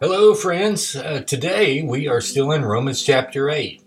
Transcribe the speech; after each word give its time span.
Hello, 0.00 0.32
friends. 0.32 0.94
Uh, 0.94 1.22
today 1.26 1.82
we 1.82 2.06
are 2.06 2.20
still 2.20 2.52
in 2.52 2.64
Romans 2.64 3.02
chapter 3.02 3.50
8. 3.50 3.82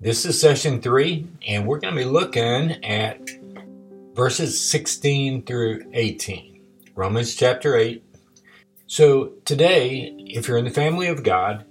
This 0.00 0.26
is 0.26 0.40
session 0.40 0.82
3, 0.82 1.28
and 1.46 1.64
we're 1.64 1.78
going 1.78 1.94
to 1.94 2.00
be 2.00 2.04
looking 2.04 2.84
at 2.84 3.20
verses 4.16 4.60
16 4.60 5.44
through 5.44 5.84
18. 5.92 6.60
Romans 6.96 7.36
chapter 7.36 7.76
8. 7.76 8.02
So, 8.88 9.34
today, 9.44 10.16
if 10.26 10.48
you're 10.48 10.58
in 10.58 10.64
the 10.64 10.72
family 10.72 11.06
of 11.06 11.22
God, 11.22 11.64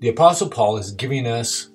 the 0.00 0.10
Apostle 0.10 0.50
Paul 0.50 0.76
is 0.76 0.90
giving 0.90 1.26
us 1.26 1.70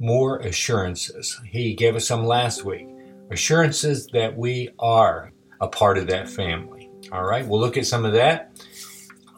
more 0.00 0.38
assurances. 0.38 1.40
He 1.46 1.74
gave 1.74 1.94
us 1.94 2.08
some 2.08 2.26
last 2.26 2.64
week. 2.64 2.88
Assurances 3.30 4.08
that 4.08 4.36
we 4.36 4.70
are 4.80 5.32
a 5.60 5.68
part 5.68 5.96
of 5.96 6.08
that 6.08 6.28
family. 6.28 6.90
All 7.12 7.22
right, 7.22 7.46
we'll 7.46 7.60
look 7.60 7.76
at 7.76 7.86
some 7.86 8.04
of 8.04 8.14
that. 8.14 8.50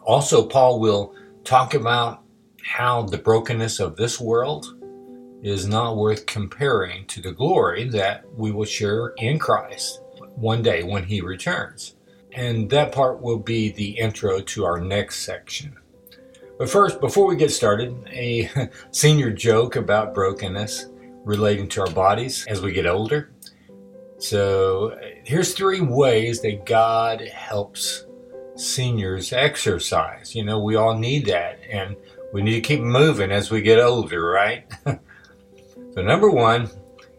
Also, 0.06 0.46
Paul 0.46 0.80
will 0.80 1.14
talk 1.48 1.72
about 1.72 2.22
how 2.62 3.00
the 3.00 3.16
brokenness 3.16 3.80
of 3.80 3.96
this 3.96 4.20
world 4.20 4.66
is 5.42 5.66
not 5.66 5.96
worth 5.96 6.26
comparing 6.26 7.06
to 7.06 7.22
the 7.22 7.32
glory 7.32 7.88
that 7.88 8.22
we 8.36 8.50
will 8.50 8.66
share 8.66 9.14
in 9.16 9.38
Christ 9.38 10.02
one 10.34 10.60
day 10.60 10.82
when 10.82 11.04
he 11.04 11.22
returns. 11.22 11.96
And 12.32 12.68
that 12.68 12.92
part 12.92 13.22
will 13.22 13.38
be 13.38 13.72
the 13.72 13.92
intro 13.92 14.40
to 14.40 14.64
our 14.66 14.78
next 14.78 15.20
section. 15.20 15.74
But 16.58 16.68
first, 16.68 17.00
before 17.00 17.26
we 17.26 17.34
get 17.34 17.50
started, 17.50 17.96
a 18.08 18.50
senior 18.90 19.30
joke 19.30 19.76
about 19.76 20.12
brokenness 20.12 20.90
relating 21.24 21.66
to 21.70 21.80
our 21.80 21.90
bodies 21.90 22.44
as 22.46 22.60
we 22.60 22.72
get 22.72 22.86
older. 22.86 23.30
So, 24.18 24.98
here's 25.24 25.54
three 25.54 25.80
ways 25.80 26.42
that 26.42 26.66
God 26.66 27.22
helps 27.22 28.04
seniors 28.58 29.32
exercise. 29.32 30.34
You 30.34 30.44
know, 30.44 30.58
we 30.58 30.76
all 30.76 30.96
need 30.96 31.26
that, 31.26 31.60
and 31.70 31.96
we 32.32 32.42
need 32.42 32.54
to 32.54 32.60
keep 32.60 32.80
moving 32.80 33.30
as 33.30 33.50
we 33.50 33.62
get 33.62 33.80
older, 33.80 34.22
right? 34.22 34.66
so, 34.84 36.02
number 36.02 36.30
one, 36.30 36.68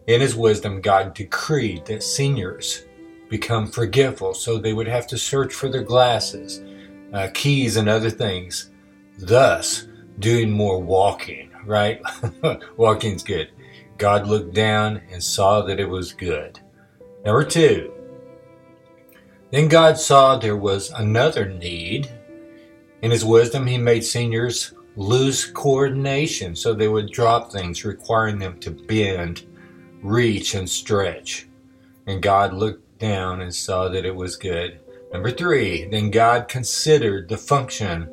in 0.06 0.20
His 0.20 0.36
wisdom, 0.36 0.80
God 0.80 1.14
decreed 1.14 1.86
that 1.86 2.02
seniors 2.02 2.84
become 3.28 3.66
forgetful, 3.66 4.34
so 4.34 4.58
they 4.58 4.72
would 4.72 4.88
have 4.88 5.06
to 5.08 5.18
search 5.18 5.54
for 5.54 5.68
their 5.68 5.82
glasses, 5.82 6.62
uh, 7.12 7.28
keys, 7.32 7.76
and 7.76 7.88
other 7.88 8.10
things, 8.10 8.70
thus 9.18 9.86
doing 10.18 10.50
more 10.50 10.80
walking, 10.80 11.50
right? 11.64 12.02
Walking's 12.76 13.22
good. 13.22 13.50
God 13.98 14.26
looked 14.26 14.54
down 14.54 15.02
and 15.10 15.22
saw 15.22 15.62
that 15.62 15.78
it 15.78 15.88
was 15.88 16.12
good. 16.12 16.58
Number 17.24 17.44
two, 17.44 17.92
then 19.50 19.68
God 19.68 19.98
saw 19.98 20.36
there 20.36 20.56
was 20.56 20.90
another 20.90 21.48
need. 21.48 22.08
In 23.02 23.10
his 23.10 23.24
wisdom, 23.24 23.66
he 23.66 23.78
made 23.78 24.04
seniors 24.04 24.72
lose 24.96 25.46
coordination 25.46 26.54
so 26.54 26.72
they 26.72 26.88
would 26.88 27.10
drop 27.10 27.50
things, 27.50 27.84
requiring 27.84 28.38
them 28.38 28.58
to 28.60 28.70
bend, 28.70 29.46
reach, 30.02 30.54
and 30.54 30.68
stretch. 30.68 31.48
And 32.06 32.22
God 32.22 32.52
looked 32.52 32.98
down 32.98 33.40
and 33.40 33.54
saw 33.54 33.88
that 33.88 34.04
it 34.04 34.14
was 34.14 34.36
good. 34.36 34.80
Number 35.12 35.30
three, 35.30 35.86
then 35.86 36.10
God 36.10 36.48
considered 36.48 37.28
the 37.28 37.38
function 37.38 38.08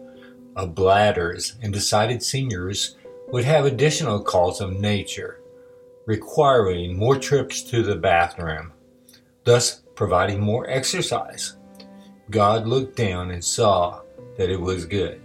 of 0.55 0.73
bladders 0.73 1.55
and 1.61 1.71
decided 1.71 2.23
seniors 2.23 2.95
would 3.29 3.43
have 3.43 3.65
additional 3.65 4.23
calls 4.23 4.61
of 4.61 4.79
nature, 4.79 5.41
requiring 6.05 6.97
more 6.97 7.17
trips 7.19 7.61
to 7.63 7.83
the 7.83 7.95
bathroom, 7.95 8.71
thus 9.43 9.81
providing 9.97 10.39
more 10.39 10.69
exercise. 10.69 11.57
God 12.29 12.67
looked 12.67 12.95
down 12.95 13.31
and 13.31 13.43
saw 13.43 14.01
that 14.37 14.49
it 14.49 14.61
was 14.61 14.85
good. 14.85 15.21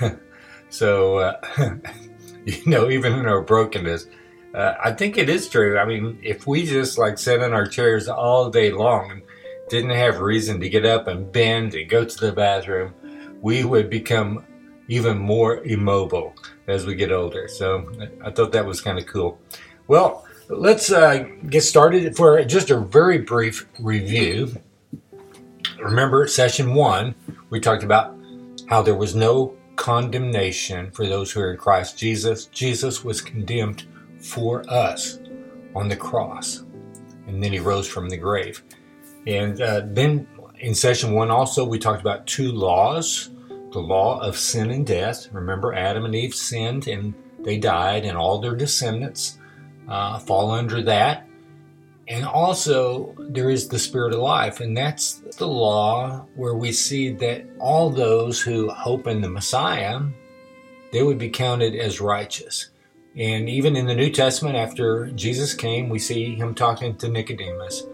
so, 0.70 1.18
uh, 1.18 1.40
you 2.44 2.62
know, 2.66 2.90
even 2.90 3.12
in 3.12 3.26
our 3.26 3.42
brokenness, 3.42 4.06
uh, 4.54 4.74
I 4.82 4.92
think 4.92 5.18
it 5.18 5.28
is 5.28 5.48
true. 5.48 5.78
I 5.78 5.84
mean, 5.84 6.18
if 6.22 6.46
we 6.46 6.64
just 6.64 6.96
like 6.96 7.18
sat 7.18 7.40
in 7.40 7.52
our 7.52 7.66
chairs 7.66 8.08
all 8.08 8.50
day 8.50 8.72
long 8.72 9.10
and 9.10 9.22
didn't 9.68 9.90
have 9.90 10.20
reason 10.20 10.60
to 10.60 10.68
get 10.68 10.86
up 10.86 11.06
and 11.06 11.30
bend 11.30 11.74
and 11.74 11.88
go 11.88 12.04
to 12.04 12.16
the 12.18 12.32
bathroom, 12.32 12.94
we 13.42 13.64
would 13.64 13.90
become 13.90 14.46
even 14.88 15.18
more 15.18 15.62
immobile 15.64 16.34
as 16.68 16.86
we 16.86 16.94
get 16.94 17.12
older. 17.12 17.48
So 17.48 17.90
I 18.24 18.30
thought 18.30 18.52
that 18.52 18.64
was 18.64 18.80
kind 18.80 18.98
of 18.98 19.06
cool. 19.06 19.38
Well, 19.88 20.23
let's 20.48 20.92
uh, 20.92 21.26
get 21.48 21.62
started 21.62 22.16
for 22.16 22.42
just 22.44 22.70
a 22.70 22.78
very 22.78 23.18
brief 23.18 23.66
review. 23.78 24.60
Remember, 25.78 26.26
session 26.26 26.74
one, 26.74 27.14
we 27.50 27.60
talked 27.60 27.82
about 27.82 28.16
how 28.68 28.82
there 28.82 28.94
was 28.94 29.14
no 29.14 29.56
condemnation 29.76 30.90
for 30.92 31.06
those 31.06 31.32
who 31.32 31.40
are 31.40 31.52
in 31.52 31.58
Christ 31.58 31.98
Jesus. 31.98 32.46
Jesus 32.46 33.04
was 33.04 33.20
condemned 33.20 33.84
for 34.20 34.68
us 34.70 35.18
on 35.74 35.88
the 35.88 35.96
cross, 35.96 36.64
and 37.26 37.42
then 37.42 37.52
he 37.52 37.58
rose 37.58 37.88
from 37.88 38.08
the 38.08 38.16
grave. 38.16 38.62
And 39.26 39.60
uh, 39.60 39.82
then 39.86 40.26
in 40.60 40.74
session 40.74 41.12
one, 41.12 41.30
also, 41.30 41.64
we 41.64 41.78
talked 41.78 42.00
about 42.00 42.26
two 42.26 42.52
laws 42.52 43.30
the 43.72 43.80
law 43.80 44.20
of 44.20 44.38
sin 44.38 44.70
and 44.70 44.86
death. 44.86 45.28
Remember, 45.32 45.74
Adam 45.74 46.04
and 46.04 46.14
Eve 46.14 46.32
sinned 46.32 46.86
and 46.86 47.12
they 47.40 47.58
died, 47.58 48.04
and 48.04 48.16
all 48.16 48.38
their 48.38 48.54
descendants 48.54 49.38
uh, 49.88 50.18
fall 50.18 50.50
under 50.50 50.82
that. 50.82 51.26
And 52.06 52.24
also, 52.26 53.14
there 53.18 53.48
is 53.48 53.68
the 53.68 53.78
spirit 53.78 54.12
of 54.12 54.20
life, 54.20 54.60
and 54.60 54.76
that's 54.76 55.22
the 55.38 55.46
law 55.46 56.26
where 56.34 56.54
we 56.54 56.70
see 56.70 57.10
that 57.14 57.46
all 57.58 57.88
those 57.88 58.40
who 58.40 58.68
hope 58.68 59.06
in 59.06 59.22
the 59.22 59.30
Messiah, 59.30 60.00
they 60.92 61.02
would 61.02 61.18
be 61.18 61.30
counted 61.30 61.74
as 61.74 62.02
righteous. 62.02 62.70
And 63.16 63.48
even 63.48 63.74
in 63.74 63.86
the 63.86 63.94
New 63.94 64.10
Testament, 64.10 64.56
after 64.56 65.06
Jesus 65.12 65.54
came, 65.54 65.88
we 65.88 65.98
see 65.98 66.34
him 66.34 66.54
talking 66.54 66.96
to 66.96 67.08
Nicodemus, 67.08 67.84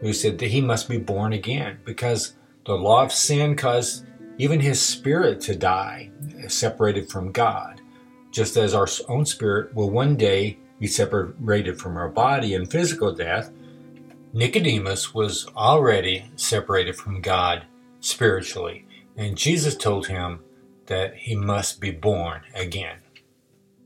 who 0.00 0.12
said 0.12 0.38
that 0.38 0.50
he 0.50 0.60
must 0.60 0.88
be 0.88 0.98
born 0.98 1.32
again 1.32 1.78
because 1.84 2.34
the 2.66 2.74
law 2.74 3.02
of 3.04 3.12
sin 3.12 3.56
caused 3.56 4.04
even 4.36 4.60
his 4.60 4.80
spirit 4.82 5.40
to 5.42 5.54
die, 5.54 6.10
separated 6.48 7.08
from 7.08 7.32
God, 7.32 7.80
just 8.30 8.56
as 8.56 8.74
our 8.74 8.88
own 9.08 9.24
spirit 9.24 9.72
will 9.74 9.90
one 9.90 10.16
day 10.16 10.58
be 10.78 10.86
separated 10.86 11.80
from 11.80 11.96
our 11.96 12.08
body 12.08 12.54
in 12.54 12.66
physical 12.66 13.12
death, 13.14 13.50
Nicodemus 14.32 15.14
was 15.14 15.46
already 15.56 16.30
separated 16.36 16.96
from 16.96 17.20
God 17.20 17.64
spiritually, 18.00 18.84
and 19.16 19.36
Jesus 19.36 19.76
told 19.76 20.08
him 20.08 20.40
that 20.86 21.14
he 21.14 21.36
must 21.36 21.80
be 21.80 21.90
born 21.90 22.42
again. 22.54 22.98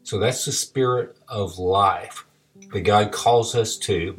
So 0.03 0.19
that's 0.19 0.47
the 0.47 0.53
spirit 0.53 1.17
of 1.29 1.59
life 1.59 2.25
that 2.73 2.81
God 2.81 3.13
calls 3.13 3.55
us 3.55 3.77
to. 3.79 4.19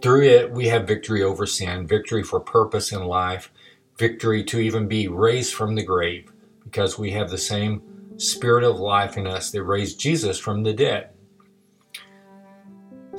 Through 0.00 0.22
it, 0.22 0.50
we 0.50 0.68
have 0.68 0.86
victory 0.86 1.22
over 1.22 1.44
sin, 1.44 1.86
victory 1.86 2.22
for 2.22 2.40
purpose 2.40 2.90
in 2.90 3.04
life, 3.04 3.52
victory 3.98 4.42
to 4.44 4.58
even 4.58 4.88
be 4.88 5.08
raised 5.08 5.52
from 5.52 5.74
the 5.74 5.84
grave, 5.84 6.32
because 6.64 6.98
we 6.98 7.10
have 7.10 7.28
the 7.28 7.36
same 7.36 7.82
spirit 8.16 8.64
of 8.64 8.80
life 8.80 9.18
in 9.18 9.26
us 9.26 9.50
that 9.50 9.62
raised 9.62 10.00
Jesus 10.00 10.38
from 10.38 10.62
the 10.62 10.72
dead. 10.72 11.10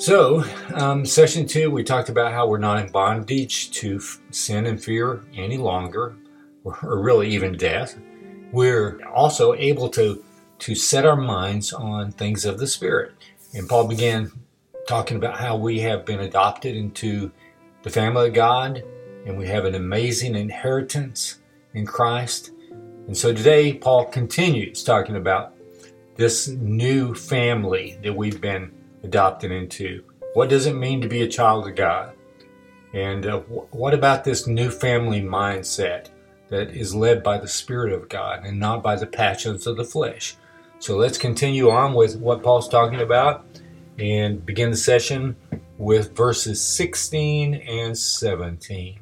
So, 0.04 0.44
um, 0.74 1.06
session 1.06 1.48
two, 1.48 1.72
we 1.72 1.82
talked 1.82 2.10
about 2.10 2.34
how 2.34 2.46
we're 2.46 2.58
not 2.58 2.84
in 2.84 2.92
bondage 2.92 3.72
to 3.72 3.96
f- 3.96 4.20
sin 4.32 4.66
and 4.66 4.84
fear 4.84 5.24
any 5.34 5.56
longer, 5.56 6.18
or, 6.66 6.78
or 6.84 7.00
really 7.00 7.30
even 7.30 7.56
death. 7.56 7.98
We're 8.52 9.02
also 9.08 9.54
able 9.54 9.88
to 9.92 10.22
to 10.60 10.76
set 10.76 11.06
our 11.06 11.16
minds 11.16 11.72
on 11.72 12.12
things 12.12 12.44
of 12.44 12.60
the 12.60 12.68
Spirit. 12.68 13.14
And 13.54 13.70
Paul 13.70 13.88
began 13.88 14.30
talking 14.90 15.16
about 15.16 15.38
how 15.38 15.56
we 15.56 15.80
have 15.80 16.04
been 16.04 16.20
adopted 16.20 16.76
into 16.76 17.32
the 17.84 17.90
family 17.90 18.28
of 18.28 18.34
God, 18.34 18.84
and 19.26 19.38
we 19.38 19.48
have 19.48 19.64
an 19.64 19.76
amazing 19.76 20.36
inheritance 20.36 21.40
in 21.76 21.86
Christ. 21.86 22.52
And 23.08 23.16
so 23.16 23.34
today, 23.34 23.76
Paul 23.76 24.04
continues 24.08 24.84
talking 24.84 25.16
about 25.16 25.56
this 26.18 26.50
new 26.50 27.16
family 27.16 27.98
that 28.04 28.14
we've 28.14 28.42
been 28.42 28.70
adopted 29.04 29.52
into? 29.52 30.04
What 30.34 30.50
does 30.50 30.66
it 30.66 30.74
mean 30.74 31.02
to 31.02 31.08
be 31.08 31.22
a 31.22 31.28
child 31.28 31.68
of 31.68 31.76
God? 31.76 32.14
And 32.94 33.26
uh, 33.26 33.40
what 33.40 33.94
about 33.94 34.24
this 34.24 34.48
new 34.48 34.70
family 34.70 35.22
mindset 35.22 36.10
that 36.50 36.72
is 36.72 36.96
led 36.96 37.24
by 37.24 37.38
the 37.38 37.48
Spirit 37.48 37.94
of 37.94 38.10
God 38.10 38.46
and 38.46 38.60
not 38.60 38.84
by 38.84 38.96
the 38.96 39.08
passions 39.08 39.68
of 39.68 39.78
the 39.78 39.86
flesh? 39.86 40.36
So 40.80 40.98
let's 40.98 41.18
continue 41.18 41.70
on 41.70 41.94
with 41.94 42.18
what 42.18 42.44
Paul's 42.44 42.70
talking 42.70 43.02
about 43.02 43.46
and 43.98 44.46
begin 44.46 44.72
the 44.72 44.78
session 44.78 45.36
with 45.78 46.16
verses 46.16 46.62
16 46.62 47.56
and 47.56 47.98
17. 47.98 49.00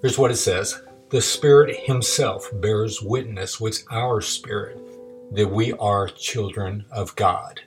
Here's 0.00 0.18
what 0.18 0.30
it 0.30 0.36
says 0.36 0.82
The 1.10 1.22
Spirit 1.22 1.76
Himself 1.76 2.50
bears 2.54 3.02
witness 3.02 3.60
with 3.60 3.84
our 3.90 4.20
spirit 4.20 4.78
that 5.32 5.50
we 5.50 5.72
are 5.74 6.08
children 6.08 6.84
of 6.92 7.16
God. 7.16 7.60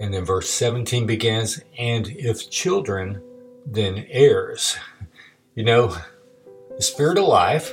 And 0.00 0.14
then 0.14 0.24
verse 0.24 0.48
17 0.48 1.06
begins, 1.06 1.60
and 1.78 2.08
if 2.08 2.50
children, 2.50 3.22
then 3.66 4.06
heirs. 4.08 4.76
You 5.54 5.64
know, 5.64 5.96
the 6.74 6.82
spirit 6.82 7.18
of 7.18 7.26
life 7.26 7.72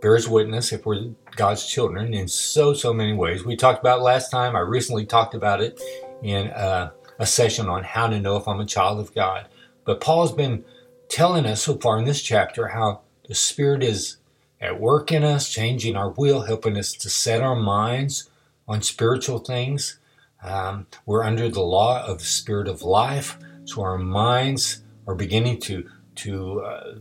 bears 0.00 0.28
witness 0.28 0.72
if 0.72 0.86
we're 0.86 1.10
God's 1.36 1.66
children 1.66 2.14
in 2.14 2.26
so, 2.28 2.72
so 2.72 2.92
many 2.94 3.12
ways. 3.12 3.44
We 3.44 3.56
talked 3.56 3.80
about 3.80 4.02
last 4.02 4.30
time. 4.30 4.56
I 4.56 4.60
recently 4.60 5.04
talked 5.04 5.34
about 5.34 5.60
it 5.60 5.78
in 6.22 6.48
uh, 6.48 6.90
a 7.18 7.26
session 7.26 7.68
on 7.68 7.84
how 7.84 8.08
to 8.08 8.20
know 8.20 8.36
if 8.36 8.48
I'm 8.48 8.60
a 8.60 8.66
child 8.66 8.98
of 8.98 9.14
God. 9.14 9.48
But 9.84 10.00
Paul's 10.00 10.32
been 10.32 10.64
telling 11.08 11.46
us 11.46 11.62
so 11.62 11.76
far 11.76 11.98
in 11.98 12.04
this 12.04 12.22
chapter 12.22 12.68
how 12.68 13.02
the 13.28 13.34
Spirit 13.34 13.82
is 13.82 14.16
at 14.60 14.80
work 14.80 15.12
in 15.12 15.22
us, 15.22 15.48
changing 15.48 15.96
our 15.96 16.10
will, 16.10 16.42
helping 16.42 16.76
us 16.76 16.92
to 16.92 17.10
set 17.10 17.42
our 17.42 17.56
minds 17.56 18.30
on 18.66 18.82
spiritual 18.82 19.38
things. 19.38 19.98
Um, 20.42 20.86
we're 21.06 21.24
under 21.24 21.48
the 21.48 21.62
law 21.62 22.04
of 22.04 22.18
the 22.18 22.24
Spirit 22.24 22.68
of 22.68 22.82
life, 22.82 23.38
so 23.64 23.82
our 23.82 23.98
minds 23.98 24.82
are 25.06 25.14
beginning 25.14 25.60
to 25.62 25.88
to 26.16 26.62
uh, 26.62 26.94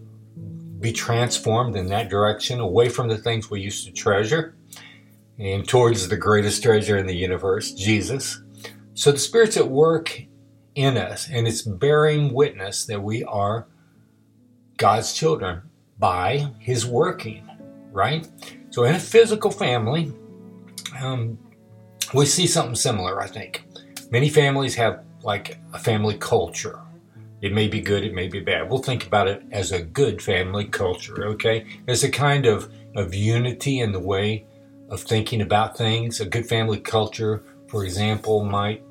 be 0.79 0.91
transformed 0.91 1.75
in 1.75 1.87
that 1.87 2.09
direction, 2.09 2.59
away 2.59 2.89
from 2.89 3.07
the 3.07 3.17
things 3.17 3.49
we 3.49 3.61
used 3.61 3.85
to 3.85 3.91
treasure, 3.91 4.55
and 5.39 5.67
towards 5.67 6.07
the 6.07 6.17
greatest 6.17 6.63
treasure 6.63 6.97
in 6.97 7.07
the 7.07 7.15
universe, 7.15 7.71
Jesus. 7.71 8.41
So 8.93 9.11
the 9.11 9.17
Spirit's 9.17 9.57
at 9.57 9.69
work 9.69 10.23
in 10.75 10.97
us, 10.97 11.29
and 11.29 11.47
it's 11.47 11.61
bearing 11.61 12.33
witness 12.33 12.85
that 12.85 13.01
we 13.01 13.23
are 13.23 13.67
God's 14.77 15.13
children 15.13 15.61
by 15.97 16.51
His 16.59 16.85
working, 16.85 17.49
right? 17.91 18.27
So 18.69 18.83
in 18.83 18.95
a 18.95 18.99
physical 18.99 19.51
family, 19.51 20.13
um, 20.99 21.37
we 22.15 22.25
see 22.25 22.47
something 22.47 22.75
similar, 22.75 23.21
I 23.21 23.27
think. 23.27 23.63
Many 24.11 24.29
families 24.29 24.75
have 24.75 25.03
like 25.23 25.57
a 25.73 25.79
family 25.79 26.17
culture. 26.17 26.79
It 27.41 27.53
may 27.53 27.67
be 27.67 27.81
good, 27.81 28.03
it 28.03 28.13
may 28.13 28.27
be 28.27 28.39
bad. 28.39 28.69
We'll 28.69 28.81
think 28.81 29.05
about 29.05 29.27
it 29.27 29.43
as 29.51 29.71
a 29.71 29.81
good 29.81 30.21
family 30.21 30.65
culture, 30.65 31.27
okay? 31.27 31.65
As 31.87 32.03
a 32.03 32.09
kind 32.09 32.45
of, 32.45 32.71
of 32.95 33.13
unity 33.13 33.81
in 33.81 33.91
the 33.91 33.99
way 33.99 34.45
of 34.89 35.01
thinking 35.01 35.41
about 35.41 35.77
things. 35.77 36.21
A 36.21 36.25
good 36.25 36.47
family 36.47 36.79
culture, 36.79 37.43
for 37.67 37.83
example, 37.83 38.43
might 38.45 38.81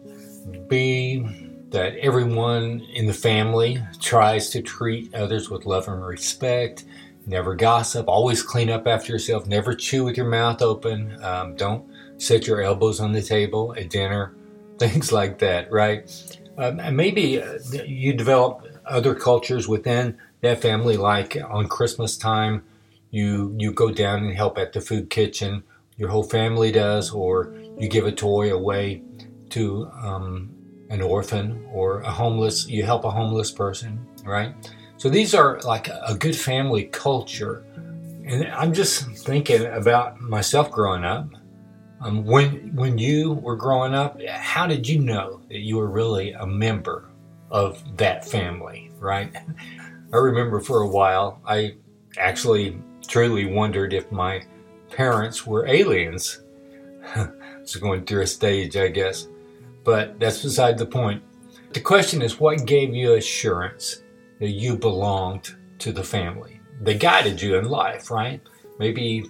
be 0.68 1.24
that 1.70 1.96
everyone 1.96 2.80
in 2.92 3.06
the 3.06 3.14
family 3.14 3.82
tries 4.00 4.50
to 4.50 4.62
treat 4.62 5.14
others 5.14 5.50
with 5.50 5.66
love 5.66 5.88
and 5.88 6.04
respect, 6.04 6.84
never 7.26 7.54
gossip, 7.54 8.06
always 8.06 8.42
clean 8.42 8.70
up 8.70 8.86
after 8.86 9.12
yourself, 9.12 9.46
never 9.46 9.74
chew 9.74 10.04
with 10.04 10.16
your 10.16 10.28
mouth 10.28 10.62
open, 10.62 11.20
um, 11.24 11.56
don't 11.56 11.84
set 12.18 12.46
your 12.46 12.62
elbows 12.62 13.00
on 13.00 13.12
the 13.12 13.22
table 13.22 13.74
at 13.76 13.90
dinner, 13.90 14.34
things 14.78 15.12
like 15.12 15.38
that, 15.38 15.70
right? 15.70 16.10
Um, 16.56 16.80
and 16.80 16.96
maybe 16.96 17.42
uh, 17.42 17.58
you 17.84 18.12
develop 18.12 18.66
other 18.86 19.14
cultures 19.14 19.66
within 19.66 20.18
that 20.42 20.60
family, 20.60 20.96
like 20.96 21.36
on 21.48 21.68
Christmas 21.68 22.16
time, 22.16 22.64
you 23.10 23.54
you 23.58 23.72
go 23.72 23.90
down 23.90 24.24
and 24.24 24.34
help 24.34 24.58
at 24.58 24.72
the 24.72 24.80
food 24.80 25.08
kitchen. 25.10 25.62
Your 25.96 26.08
whole 26.08 26.24
family 26.24 26.72
does, 26.72 27.12
or 27.12 27.54
you 27.78 27.88
give 27.88 28.06
a 28.06 28.12
toy 28.12 28.52
away 28.52 29.02
to 29.50 29.88
um, 30.02 30.50
an 30.90 31.00
orphan 31.00 31.64
or 31.72 32.00
a 32.00 32.10
homeless. 32.10 32.68
You 32.68 32.82
help 32.82 33.04
a 33.04 33.10
homeless 33.10 33.50
person, 33.50 34.04
right? 34.24 34.54
So 34.96 35.08
these 35.08 35.34
are 35.34 35.60
like 35.60 35.88
a 35.88 36.14
good 36.14 36.36
family 36.36 36.84
culture. 36.84 37.64
And 38.26 38.46
I'm 38.48 38.72
just 38.72 39.04
thinking 39.10 39.66
about 39.66 40.20
myself 40.20 40.70
growing 40.70 41.04
up. 41.04 41.28
Um, 42.04 42.22
when 42.26 42.70
when 42.76 42.98
you 42.98 43.32
were 43.32 43.56
growing 43.56 43.94
up, 43.94 44.20
how 44.28 44.66
did 44.66 44.86
you 44.86 45.00
know 45.00 45.40
that 45.48 45.60
you 45.60 45.78
were 45.78 45.88
really 45.88 46.32
a 46.32 46.46
member 46.46 47.08
of 47.50 47.82
that 47.96 48.28
family? 48.28 48.90
Right? 49.00 49.34
I 50.12 50.16
remember 50.16 50.60
for 50.60 50.82
a 50.82 50.86
while, 50.86 51.40
I 51.46 51.76
actually 52.18 52.78
truly 53.08 53.46
wondered 53.46 53.94
if 53.94 54.12
my 54.12 54.44
parents 54.90 55.46
were 55.46 55.66
aliens. 55.66 56.42
it's 57.60 57.76
going 57.76 58.04
through 58.04 58.22
a 58.22 58.26
stage, 58.26 58.76
I 58.76 58.88
guess, 58.88 59.26
but 59.82 60.20
that's 60.20 60.42
beside 60.42 60.76
the 60.76 60.86
point. 60.86 61.22
The 61.72 61.80
question 61.80 62.20
is, 62.20 62.38
what 62.38 62.66
gave 62.66 62.94
you 62.94 63.14
assurance 63.14 64.02
that 64.40 64.50
you 64.50 64.76
belonged 64.76 65.56
to 65.78 65.90
the 65.90 66.04
family? 66.04 66.60
They 66.82 66.98
guided 66.98 67.40
you 67.40 67.56
in 67.56 67.64
life, 67.64 68.10
right? 68.10 68.42
Maybe 68.78 69.24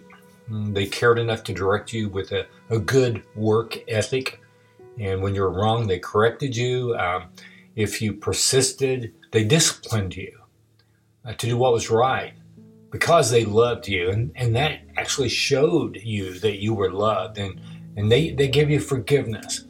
they 0.49 0.87
cared 0.87 1.19
enough 1.19 1.43
to 1.45 1.53
direct 1.53 1.93
you 1.93 2.09
with 2.09 2.33
a, 2.33 2.47
a 2.71 2.79
good 2.79 3.23
work 3.35 3.79
ethic. 3.89 4.41
And 4.99 5.23
when 5.23 5.35
you're 5.35 5.51
wrong, 5.51 5.87
they 5.87 5.99
corrected 5.99 6.57
you. 6.57 6.95
Um, 6.97 7.31
if 7.77 8.01
you 8.01 8.13
persisted, 8.13 9.15
they 9.33 9.45
disciplined 9.45 10.17
you 10.17 10.39
uh, 11.25 11.33
to 11.35 11.47
do 11.47 11.57
what 11.57 11.73
was 11.73 11.91
right 11.91 12.35
because 12.91 13.31
they 13.31 13.45
loved 13.45 13.89
you. 13.89 14.11
And, 14.11 14.31
and 14.37 14.55
that 14.55 14.81
actually 14.97 15.29
showed 15.29 15.97
you 15.97 16.39
that 16.41 16.61
you 16.61 16.75
were 16.75 16.93
loved. 16.93 17.39
And, 17.39 17.61
and 17.97 18.11
they, 18.13 18.31
they 18.31 18.49
gave 18.49 18.71
you 18.71 18.81
forgiveness. 18.81 19.65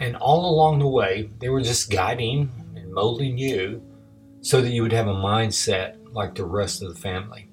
And 0.00 0.16
all 0.16 0.50
along 0.50 0.78
the 0.78 0.88
way, 0.88 1.30
they 1.38 1.50
were 1.50 1.60
just 1.60 1.90
guiding 1.90 2.50
and 2.74 2.92
molding 2.92 3.36
you 3.36 3.82
so 4.40 4.62
that 4.62 4.70
you 4.70 4.82
would 4.82 4.92
have 4.92 5.08
a 5.08 5.14
mindset 5.14 5.96
like 6.12 6.34
the 6.34 6.44
rest 6.44 6.82
of 6.82 6.94
the 6.94 7.00
family. 7.00 7.49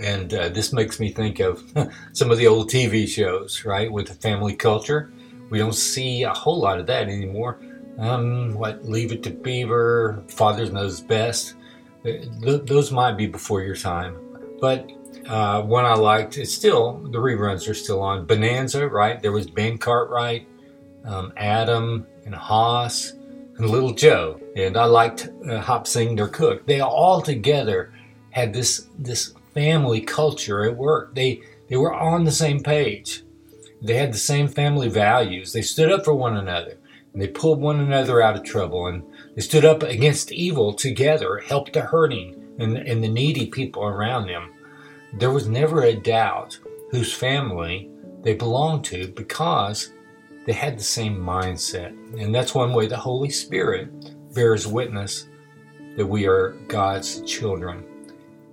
And 0.00 0.32
uh, 0.32 0.48
this 0.48 0.72
makes 0.72 0.98
me 0.98 1.10
think 1.12 1.40
of 1.40 1.62
some 2.12 2.30
of 2.30 2.38
the 2.38 2.46
old 2.46 2.70
TV 2.70 3.06
shows, 3.06 3.64
right, 3.64 3.90
with 3.90 4.08
the 4.08 4.14
family 4.14 4.56
culture. 4.56 5.12
We 5.50 5.58
don't 5.58 5.74
see 5.74 6.22
a 6.22 6.32
whole 6.32 6.60
lot 6.60 6.78
of 6.78 6.86
that 6.86 7.08
anymore. 7.08 7.60
Um, 7.98 8.54
what 8.54 8.84
Leave 8.84 9.12
It 9.12 9.22
to 9.24 9.30
Beaver, 9.30 10.24
Father 10.28 10.70
Knows 10.70 11.00
Best. 11.00 11.54
Uh, 12.04 12.24
th- 12.42 12.62
those 12.64 12.90
might 12.90 13.18
be 13.18 13.26
before 13.26 13.62
your 13.62 13.76
time. 13.76 14.16
But 14.60 14.90
uh, 15.26 15.62
one 15.62 15.84
I 15.84 15.94
liked, 15.94 16.38
it's 16.38 16.52
still, 16.52 16.98
the 17.10 17.18
reruns 17.18 17.68
are 17.68 17.74
still 17.74 18.00
on. 18.00 18.24
Bonanza, 18.24 18.88
right? 18.88 19.20
There 19.20 19.32
was 19.32 19.50
Ben 19.50 19.76
Cartwright, 19.76 20.48
um, 21.04 21.32
Adam, 21.36 22.06
and 22.24 22.34
Hoss, 22.34 23.12
and 23.58 23.68
Little 23.68 23.92
Joe. 23.92 24.40
And 24.56 24.76
I 24.76 24.84
liked 24.84 25.28
uh, 25.48 25.60
Hop 25.60 25.86
Sing 25.86 26.16
Der 26.16 26.28
Cook. 26.28 26.66
They 26.66 26.80
all 26.80 27.20
together 27.20 27.92
had 28.30 28.52
this, 28.54 28.88
this 28.98 29.34
family 29.54 30.00
culture 30.00 30.64
at 30.64 30.76
work. 30.76 31.14
They 31.14 31.42
they 31.68 31.76
were 31.76 31.94
on 31.94 32.24
the 32.24 32.32
same 32.32 32.62
page. 32.62 33.22
They 33.82 33.94
had 33.94 34.12
the 34.12 34.18
same 34.18 34.48
family 34.48 34.88
values. 34.88 35.52
They 35.52 35.62
stood 35.62 35.90
up 35.92 36.04
for 36.04 36.14
one 36.14 36.36
another 36.36 36.78
and 37.12 37.22
they 37.22 37.28
pulled 37.28 37.60
one 37.60 37.80
another 37.80 38.20
out 38.22 38.36
of 38.36 38.44
trouble 38.44 38.86
and 38.86 39.02
they 39.34 39.42
stood 39.42 39.64
up 39.64 39.82
against 39.82 40.32
evil 40.32 40.72
together, 40.72 41.38
helped 41.38 41.72
the 41.72 41.80
hurting 41.80 42.54
and, 42.58 42.76
and 42.76 43.02
the 43.02 43.08
needy 43.08 43.46
people 43.46 43.84
around 43.84 44.26
them. 44.26 44.52
There 45.14 45.30
was 45.30 45.48
never 45.48 45.82
a 45.82 45.94
doubt 45.94 46.58
whose 46.90 47.12
family 47.12 47.90
they 48.22 48.34
belonged 48.34 48.84
to 48.86 49.08
because 49.08 49.92
they 50.46 50.52
had 50.52 50.78
the 50.78 50.84
same 50.84 51.16
mindset. 51.16 51.90
And 52.20 52.34
that's 52.34 52.54
one 52.54 52.72
way 52.72 52.86
the 52.86 52.96
Holy 52.96 53.30
Spirit 53.30 53.88
bears 54.34 54.66
witness 54.66 55.28
that 55.96 56.06
we 56.06 56.26
are 56.26 56.50
God's 56.68 57.22
children. 57.22 57.84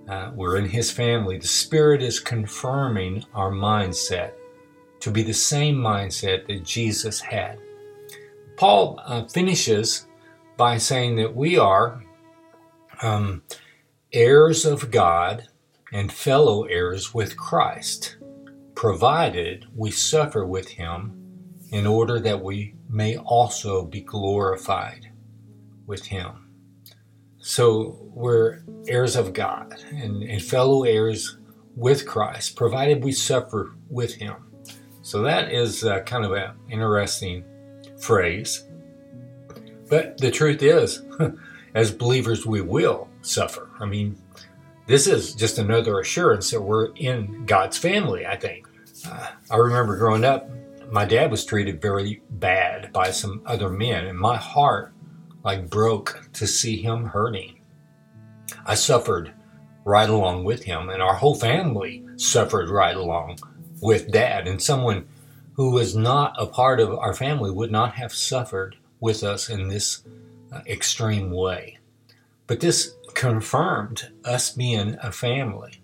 Uh, 0.08 0.30
we're 0.34 0.56
in 0.56 0.64
His 0.64 0.90
family. 0.90 1.38
The 1.38 1.46
Spirit 1.46 2.02
is 2.02 2.18
confirming 2.18 3.24
our 3.34 3.50
mindset 3.50 4.32
to 5.00 5.10
be 5.10 5.22
the 5.22 5.34
same 5.34 5.76
mindset 5.76 6.46
that 6.46 6.64
Jesus 6.64 7.20
had. 7.20 7.58
Paul 8.56 8.98
uh, 9.04 9.24
finishes 9.26 10.06
by 10.56 10.78
saying 10.78 11.16
that 11.16 11.36
we 11.36 11.58
are 11.58 12.02
um, 13.02 13.42
heirs 14.12 14.64
of 14.64 14.90
God 14.90 15.46
and 15.92 16.10
fellow 16.10 16.64
heirs 16.64 17.14
with 17.14 17.36
Christ, 17.36 18.16
provided 18.74 19.66
we 19.74 19.90
suffer 19.90 20.46
with 20.46 20.68
Him 20.68 21.14
in 21.70 21.86
order 21.86 22.18
that 22.18 22.42
we 22.42 22.74
may 22.88 23.18
also 23.18 23.84
be 23.84 24.00
glorified 24.00 25.12
with 25.86 26.06
Him. 26.06 26.47
So 27.40 27.98
we're 28.14 28.60
heirs 28.86 29.16
of 29.16 29.32
God 29.32 29.74
and, 29.90 30.22
and 30.22 30.42
fellow 30.42 30.84
heirs 30.84 31.36
with 31.76 32.06
Christ, 32.06 32.56
provided 32.56 33.04
we 33.04 33.12
suffer 33.12 33.74
with 33.88 34.14
Him. 34.14 34.34
So 35.02 35.22
that 35.22 35.52
is 35.52 35.84
uh, 35.84 36.00
kind 36.00 36.24
of 36.24 36.32
an 36.32 36.52
interesting 36.68 37.44
phrase. 38.00 38.64
But 39.88 40.18
the 40.18 40.30
truth 40.30 40.62
is, 40.62 41.02
as 41.74 41.92
believers, 41.92 42.44
we 42.44 42.60
will 42.60 43.08
suffer. 43.22 43.70
I 43.80 43.86
mean, 43.86 44.20
this 44.86 45.06
is 45.06 45.34
just 45.34 45.58
another 45.58 46.00
assurance 46.00 46.50
that 46.50 46.60
we're 46.60 46.92
in 46.96 47.46
God's 47.46 47.78
family, 47.78 48.26
I 48.26 48.36
think. 48.36 48.66
Uh, 49.08 49.28
I 49.50 49.56
remember 49.56 49.96
growing 49.96 50.24
up, 50.24 50.50
my 50.90 51.04
dad 51.04 51.30
was 51.30 51.44
treated 51.44 51.80
very 51.80 52.22
bad 52.30 52.92
by 52.92 53.10
some 53.10 53.42
other 53.46 53.68
men, 53.68 54.06
and 54.06 54.18
my 54.18 54.36
heart 54.36 54.92
like 55.44 55.70
broke 55.70 56.28
to 56.34 56.46
see 56.46 56.82
him 56.82 57.06
hurting. 57.06 57.60
I 58.66 58.74
suffered 58.74 59.32
right 59.84 60.08
along 60.08 60.44
with 60.44 60.64
him, 60.64 60.88
and 60.90 61.02
our 61.02 61.14
whole 61.14 61.34
family 61.34 62.04
suffered 62.16 62.68
right 62.68 62.96
along 62.96 63.38
with 63.80 64.10
dad. 64.10 64.46
And 64.46 64.60
someone 64.60 65.08
who 65.54 65.70
was 65.70 65.96
not 65.96 66.34
a 66.38 66.46
part 66.46 66.80
of 66.80 66.96
our 66.98 67.14
family 67.14 67.50
would 67.50 67.70
not 67.70 67.94
have 67.94 68.12
suffered 68.12 68.76
with 69.00 69.22
us 69.22 69.48
in 69.48 69.68
this 69.68 70.02
uh, 70.52 70.60
extreme 70.66 71.30
way. 71.30 71.78
But 72.46 72.60
this 72.60 72.94
confirmed 73.14 74.10
us 74.24 74.50
being 74.50 74.96
a 75.02 75.12
family. 75.12 75.80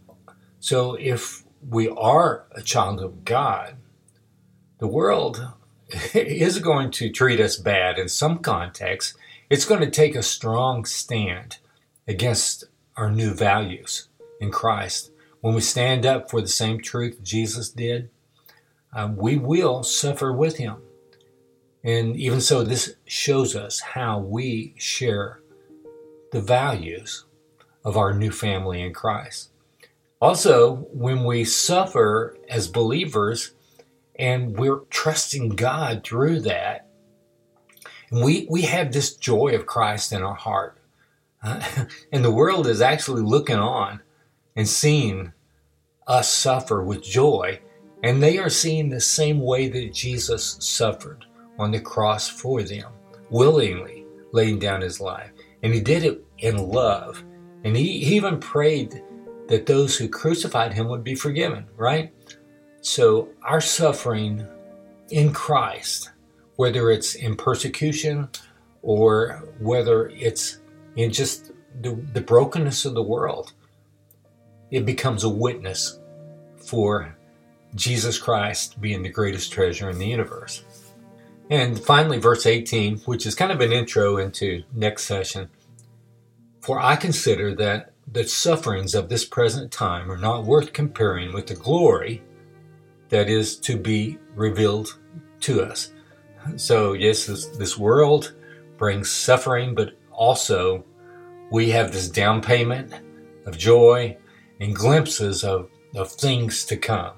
So 0.60 0.94
if 0.94 1.44
we 1.68 1.88
are 1.88 2.44
a 2.52 2.62
child 2.62 3.00
of 3.00 3.24
God, 3.24 3.76
the 4.78 4.86
world 4.86 5.46
is 6.14 6.58
going 6.58 6.90
to 6.92 7.10
treat 7.10 7.40
us 7.40 7.56
bad 7.56 7.98
in 7.98 8.08
some 8.08 8.38
contexts. 8.38 9.14
It's 9.54 9.66
going 9.66 9.82
to 9.82 9.88
take 9.88 10.16
a 10.16 10.22
strong 10.24 10.84
stand 10.84 11.58
against 12.08 12.64
our 12.96 13.08
new 13.08 13.32
values 13.32 14.08
in 14.40 14.50
Christ. 14.50 15.12
When 15.42 15.54
we 15.54 15.60
stand 15.60 16.04
up 16.04 16.28
for 16.28 16.40
the 16.40 16.48
same 16.48 16.80
truth 16.80 17.22
Jesus 17.22 17.70
did, 17.70 18.10
uh, 18.92 19.12
we 19.14 19.36
will 19.36 19.84
suffer 19.84 20.32
with 20.32 20.56
him. 20.56 20.78
And 21.84 22.16
even 22.16 22.40
so, 22.40 22.64
this 22.64 22.96
shows 23.06 23.54
us 23.54 23.78
how 23.78 24.18
we 24.18 24.74
share 24.76 25.38
the 26.32 26.40
values 26.40 27.24
of 27.84 27.96
our 27.96 28.12
new 28.12 28.32
family 28.32 28.82
in 28.82 28.92
Christ. 28.92 29.50
Also, 30.20 30.88
when 30.92 31.22
we 31.22 31.44
suffer 31.44 32.36
as 32.50 32.66
believers 32.66 33.54
and 34.16 34.58
we're 34.58 34.80
trusting 34.90 35.50
God 35.50 36.02
through 36.02 36.40
that, 36.40 36.88
we, 38.22 38.46
we 38.50 38.62
have 38.62 38.92
this 38.92 39.16
joy 39.16 39.54
of 39.54 39.66
Christ 39.66 40.12
in 40.12 40.22
our 40.22 40.34
heart. 40.34 40.78
Uh, 41.42 41.60
and 42.12 42.24
the 42.24 42.30
world 42.30 42.66
is 42.66 42.80
actually 42.80 43.22
looking 43.22 43.58
on 43.58 44.00
and 44.56 44.68
seeing 44.68 45.32
us 46.06 46.28
suffer 46.28 46.82
with 46.82 47.02
joy. 47.02 47.60
And 48.02 48.22
they 48.22 48.38
are 48.38 48.50
seeing 48.50 48.88
the 48.88 49.00
same 49.00 49.40
way 49.40 49.68
that 49.68 49.94
Jesus 49.94 50.58
suffered 50.60 51.24
on 51.58 51.70
the 51.70 51.80
cross 51.80 52.28
for 52.28 52.62
them, 52.62 52.92
willingly 53.30 54.04
laying 54.32 54.58
down 54.58 54.82
his 54.82 55.00
life. 55.00 55.30
And 55.62 55.72
he 55.72 55.80
did 55.80 56.04
it 56.04 56.22
in 56.38 56.56
love. 56.58 57.24
And 57.64 57.74
he, 57.74 58.04
he 58.04 58.16
even 58.16 58.38
prayed 58.38 59.02
that 59.48 59.66
those 59.66 59.96
who 59.96 60.08
crucified 60.08 60.74
him 60.74 60.88
would 60.88 61.04
be 61.04 61.14
forgiven, 61.14 61.66
right? 61.76 62.12
So 62.80 63.30
our 63.42 63.60
suffering 63.60 64.46
in 65.10 65.32
Christ, 65.32 66.10
whether 66.56 66.90
it's 66.90 67.14
in 67.14 67.36
persecution 67.36 68.28
or 68.82 69.42
whether 69.58 70.08
it's 70.08 70.58
in 70.96 71.12
just 71.12 71.52
the, 71.80 71.94
the 72.12 72.20
brokenness 72.20 72.84
of 72.84 72.94
the 72.94 73.02
world, 73.02 73.52
it 74.70 74.86
becomes 74.86 75.24
a 75.24 75.28
witness 75.28 75.98
for 76.56 77.16
Jesus 77.74 78.18
Christ 78.18 78.80
being 78.80 79.02
the 79.02 79.08
greatest 79.08 79.52
treasure 79.52 79.90
in 79.90 79.98
the 79.98 80.06
universe. 80.06 80.64
And 81.50 81.78
finally, 81.78 82.18
verse 82.18 82.46
18, 82.46 82.98
which 83.00 83.26
is 83.26 83.34
kind 83.34 83.52
of 83.52 83.60
an 83.60 83.72
intro 83.72 84.16
into 84.16 84.62
next 84.72 85.04
session. 85.04 85.50
For 86.60 86.80
I 86.80 86.96
consider 86.96 87.54
that 87.56 87.92
the 88.10 88.26
sufferings 88.26 88.94
of 88.94 89.08
this 89.08 89.24
present 89.24 89.70
time 89.70 90.10
are 90.10 90.16
not 90.16 90.44
worth 90.44 90.72
comparing 90.72 91.32
with 91.32 91.46
the 91.46 91.54
glory 91.54 92.22
that 93.08 93.28
is 93.28 93.58
to 93.60 93.76
be 93.76 94.18
revealed 94.34 94.98
to 95.40 95.62
us. 95.62 95.92
So, 96.56 96.92
yes, 96.92 97.26
this, 97.26 97.46
this 97.46 97.78
world 97.78 98.34
brings 98.76 99.10
suffering, 99.10 99.74
but 99.74 99.96
also 100.12 100.84
we 101.50 101.70
have 101.70 101.92
this 101.92 102.08
down 102.08 102.40
payment 102.40 102.92
of 103.46 103.56
joy 103.56 104.16
and 104.60 104.74
glimpses 104.74 105.44
of, 105.44 105.68
of 105.94 106.10
things 106.10 106.64
to 106.66 106.76
come. 106.76 107.12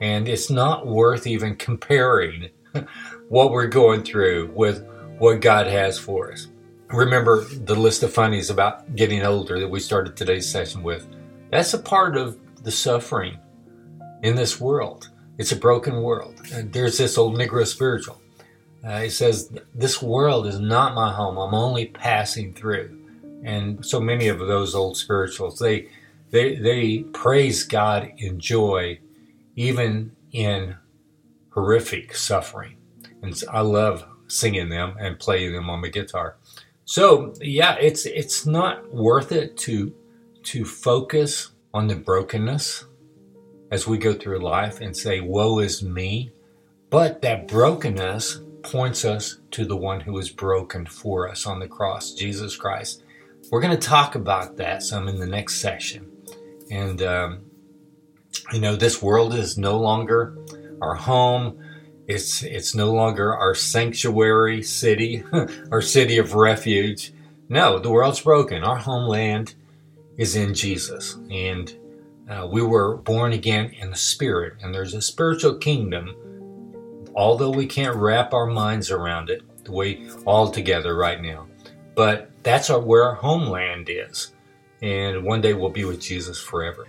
And 0.00 0.28
it's 0.28 0.50
not 0.50 0.86
worth 0.86 1.26
even 1.26 1.56
comparing 1.56 2.50
what 3.28 3.50
we're 3.50 3.68
going 3.68 4.02
through 4.02 4.52
with 4.54 4.84
what 5.18 5.40
God 5.40 5.66
has 5.66 5.98
for 5.98 6.32
us. 6.32 6.48
Remember 6.90 7.44
the 7.44 7.74
list 7.74 8.02
of 8.02 8.12
funnies 8.12 8.50
about 8.50 8.94
getting 8.96 9.22
older 9.22 9.58
that 9.60 9.68
we 9.68 9.80
started 9.80 10.16
today's 10.16 10.50
session 10.50 10.82
with. 10.82 11.06
That's 11.50 11.74
a 11.74 11.78
part 11.78 12.16
of 12.16 12.38
the 12.62 12.70
suffering 12.70 13.38
in 14.22 14.36
this 14.36 14.60
world. 14.60 15.10
It's 15.38 15.52
a 15.52 15.56
broken 15.56 16.02
world. 16.02 16.40
And 16.52 16.72
There's 16.72 16.98
this 16.98 17.18
old 17.18 17.36
Negro 17.36 17.66
spiritual. 17.66 18.21
Uh, 18.84 19.02
he 19.02 19.10
says, 19.10 19.52
This 19.74 20.02
world 20.02 20.46
is 20.46 20.58
not 20.58 20.94
my 20.94 21.12
home. 21.12 21.38
I'm 21.38 21.54
only 21.54 21.86
passing 21.86 22.52
through. 22.52 22.98
And 23.44 23.84
so 23.84 24.00
many 24.00 24.28
of 24.28 24.38
those 24.38 24.74
old 24.74 24.96
spirituals, 24.96 25.58
they, 25.58 25.88
they, 26.30 26.56
they 26.56 26.98
praise 27.12 27.64
God 27.64 28.12
in 28.18 28.38
joy, 28.40 29.00
even 29.56 30.12
in 30.32 30.76
horrific 31.50 32.14
suffering. 32.14 32.76
And 33.22 33.40
I 33.50 33.60
love 33.60 34.06
singing 34.26 34.68
them 34.68 34.96
and 34.98 35.18
playing 35.18 35.52
them 35.52 35.68
on 35.68 35.80
my 35.80 35.88
guitar. 35.88 36.36
So 36.84 37.34
yeah, 37.40 37.76
it's 37.80 38.06
it's 38.06 38.44
not 38.44 38.92
worth 38.92 39.32
it 39.32 39.56
to 39.58 39.94
to 40.44 40.64
focus 40.64 41.50
on 41.72 41.86
the 41.86 41.96
brokenness 41.96 42.86
as 43.70 43.86
we 43.86 43.98
go 43.98 44.12
through 44.12 44.40
life 44.40 44.80
and 44.80 44.96
say, 44.96 45.20
"Woe 45.20 45.60
is 45.60 45.82
me," 45.82 46.32
but 46.90 47.22
that 47.22 47.46
brokenness 47.46 48.40
points 48.62 49.04
us 49.04 49.38
to 49.52 49.64
the 49.64 49.76
one 49.76 50.00
who 50.00 50.12
was 50.12 50.30
broken 50.30 50.86
for 50.86 51.28
us 51.28 51.46
on 51.46 51.58
the 51.58 51.68
cross, 51.68 52.12
Jesus 52.12 52.56
Christ. 52.56 53.02
We're 53.50 53.60
going 53.60 53.78
to 53.78 53.88
talk 53.88 54.14
about 54.14 54.56
that 54.56 54.82
some 54.82 55.08
in 55.08 55.18
the 55.18 55.26
next 55.26 55.56
section, 55.56 56.10
and 56.70 57.02
um, 57.02 57.40
you 58.52 58.60
know, 58.60 58.76
this 58.76 59.02
world 59.02 59.34
is 59.34 59.58
no 59.58 59.78
longer 59.78 60.36
our 60.80 60.94
home. 60.94 61.58
It's 62.06 62.42
it's 62.42 62.74
no 62.74 62.92
longer 62.92 63.34
our 63.36 63.54
sanctuary 63.54 64.62
city, 64.62 65.24
our 65.70 65.82
city 65.82 66.18
of 66.18 66.34
refuge. 66.34 67.12
No, 67.48 67.78
the 67.78 67.90
world's 67.90 68.20
broken. 68.20 68.64
Our 68.64 68.76
homeland 68.76 69.54
is 70.16 70.36
in 70.36 70.54
Jesus, 70.54 71.16
and 71.30 71.76
uh, 72.28 72.46
we 72.50 72.62
were 72.62 72.96
born 72.96 73.32
again 73.32 73.72
in 73.78 73.90
the 73.90 73.96
Spirit. 73.96 74.54
And 74.62 74.74
there's 74.74 74.94
a 74.94 75.02
spiritual 75.02 75.56
kingdom, 75.56 76.14
although 77.14 77.50
we 77.50 77.66
can't 77.66 77.96
wrap 77.96 78.32
our 78.32 78.46
minds 78.46 78.90
around 78.90 79.30
it 79.30 79.42
the 79.64 79.72
way 79.72 80.08
all 80.24 80.50
together 80.50 80.96
right 80.96 81.20
now. 81.20 81.46
But 81.94 82.30
that's 82.42 82.70
our, 82.70 82.80
where 82.80 83.04
our 83.04 83.14
homeland 83.14 83.88
is, 83.90 84.34
and 84.80 85.24
one 85.24 85.40
day 85.40 85.54
we'll 85.54 85.70
be 85.70 85.84
with 85.84 86.00
Jesus 86.00 86.40
forever. 86.40 86.86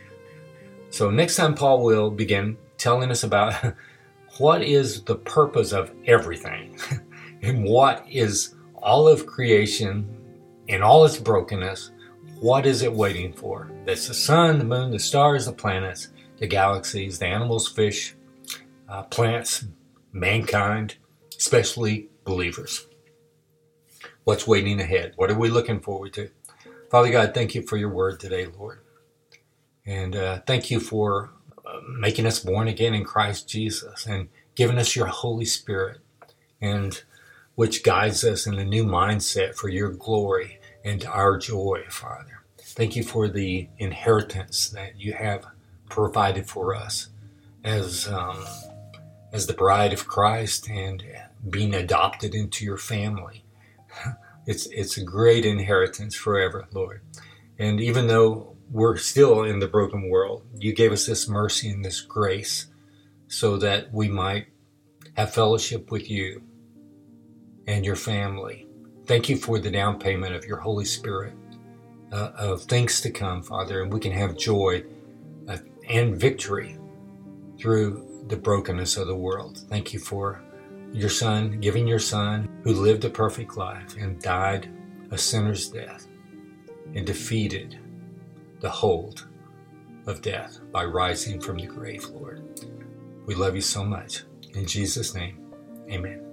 So 0.89 1.09
next 1.09 1.35
time, 1.35 1.55
Paul 1.55 1.83
will 1.83 2.09
begin 2.09 2.57
telling 2.77 3.11
us 3.11 3.23
about 3.23 3.55
what 4.37 4.61
is 4.61 5.03
the 5.03 5.15
purpose 5.15 5.71
of 5.71 5.91
everything 6.05 6.77
and 7.41 7.63
what 7.63 8.05
is 8.09 8.55
all 8.75 9.07
of 9.07 9.25
creation 9.25 10.07
in 10.67 10.81
all 10.81 11.05
its 11.05 11.17
brokenness 11.17 11.91
what 12.39 12.65
is 12.65 12.81
it 12.81 12.91
waiting 12.91 13.31
for 13.31 13.71
that's 13.85 14.07
the 14.07 14.13
sun 14.13 14.57
the 14.57 14.65
moon 14.65 14.91
the 14.91 14.99
stars 14.99 15.45
the 15.45 15.51
planets 15.51 16.09
the 16.39 16.47
galaxies 16.47 17.19
the 17.19 17.25
animals 17.25 17.67
fish 17.67 18.15
uh, 18.89 19.03
plants 19.03 19.65
mankind 20.13 20.95
especially 21.37 22.07
believers. 22.23 22.87
What's 24.23 24.47
waiting 24.47 24.79
ahead? 24.79 25.13
What 25.17 25.29
are 25.29 25.37
we 25.37 25.49
looking 25.49 25.81
forward 25.81 26.13
to? 26.13 26.29
Father 26.89 27.11
god 27.11 27.33
thank 27.33 27.55
you 27.55 27.63
for 27.63 27.75
your 27.75 27.89
word 27.89 28.19
today 28.19 28.45
lord. 28.45 28.79
And 29.85 30.15
uh, 30.15 30.39
thank 30.45 30.71
you 30.71 30.79
for 30.79 31.31
making 31.97 32.25
us 32.25 32.39
born 32.39 32.67
again 32.67 32.93
in 32.93 33.03
Christ 33.03 33.49
Jesus 33.49 34.05
and 34.05 34.29
giving 34.55 34.77
us 34.77 34.95
your 34.95 35.07
Holy 35.07 35.45
Spirit 35.45 35.99
and 36.61 37.01
which 37.55 37.83
guides 37.83 38.23
us 38.23 38.47
in 38.47 38.55
a 38.55 38.65
new 38.65 38.85
mindset 38.85 39.55
for 39.55 39.69
your 39.69 39.89
glory 39.89 40.59
and 40.83 41.05
our 41.05 41.37
joy, 41.37 41.83
Father. 41.89 42.43
Thank 42.57 42.95
you 42.95 43.03
for 43.03 43.27
the 43.27 43.67
inheritance 43.77 44.69
that 44.69 44.99
you 44.99 45.13
have 45.13 45.45
provided 45.89 46.47
for 46.47 46.73
us 46.73 47.09
as 47.63 48.07
um, 48.07 48.43
as 49.33 49.47
the 49.47 49.53
bride 49.53 49.91
of 49.91 50.07
Christ 50.07 50.69
and 50.69 51.03
being 51.49 51.73
adopted 51.73 52.33
into 52.33 52.63
your 52.65 52.77
family. 52.77 53.43
It's 54.45 54.65
it's 54.65 54.97
a 54.97 55.03
great 55.05 55.45
inheritance 55.45 56.15
forever, 56.15 56.67
Lord. 56.73 56.99
And 57.57 57.79
even 57.79 58.07
though 58.07 58.53
we're 58.73 58.97
still 58.97 59.43
in 59.43 59.59
the 59.59 59.67
broken 59.67 60.09
world. 60.09 60.43
You 60.57 60.73
gave 60.73 60.91
us 60.91 61.05
this 61.05 61.29
mercy 61.29 61.69
and 61.69 61.85
this 61.85 62.01
grace 62.01 62.67
so 63.27 63.55
that 63.57 63.93
we 63.93 64.09
might 64.09 64.47
have 65.15 65.33
fellowship 65.33 65.91
with 65.91 66.09
you 66.09 66.41
and 67.67 67.85
your 67.85 67.95
family. 67.95 68.67
Thank 69.05 69.29
you 69.29 69.37
for 69.37 69.59
the 69.59 69.69
down 69.69 69.99
payment 69.99 70.33
of 70.33 70.45
your 70.45 70.57
Holy 70.57 70.85
Spirit, 70.85 71.33
uh, 72.11 72.31
of 72.35 72.63
things 72.63 72.99
to 73.01 73.11
come, 73.11 73.43
Father, 73.43 73.83
and 73.83 73.93
we 73.93 73.99
can 73.99 74.11
have 74.11 74.35
joy 74.35 74.83
uh, 75.47 75.57
and 75.87 76.15
victory 76.19 76.77
through 77.59 78.12
the 78.27 78.37
brokenness 78.37 78.97
of 78.97 79.07
the 79.07 79.15
world. 79.15 79.59
Thank 79.69 79.93
you 79.93 79.99
for 79.99 80.41
your 80.91 81.09
Son, 81.09 81.59
giving 81.59 81.87
your 81.87 81.99
Son, 81.99 82.49
who 82.63 82.73
lived 82.73 83.05
a 83.05 83.09
perfect 83.09 83.57
life 83.57 83.95
and 83.97 84.21
died 84.21 84.69
a 85.11 85.17
sinner's 85.17 85.69
death 85.69 86.07
and 86.95 87.05
defeated 87.05 87.79
the 88.59 88.69
hold 88.69 89.27
of 90.07 90.21
death 90.21 90.59
by 90.71 90.85
rising 90.85 91.39
from 91.39 91.57
the 91.57 91.65
grave, 91.65 92.05
Lord. 92.09 92.43
We 93.25 93.35
love 93.35 93.55
you 93.55 93.61
so 93.61 93.83
much. 93.83 94.23
In 94.53 94.65
Jesus' 94.65 95.15
name, 95.15 95.53
amen. 95.89 96.32